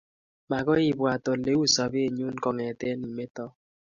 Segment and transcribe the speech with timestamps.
[0.49, 3.45] magoi ibwat ole uu sobennyu kongetee imeto